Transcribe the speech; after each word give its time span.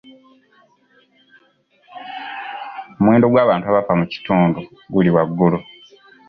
Omuwendo 2.97 3.25
gw'abantu 3.27 3.65
abafa 3.67 3.93
mu 3.99 4.05
kitundu 4.13 4.59
guli 4.93 5.09
waggulu. 5.15 5.59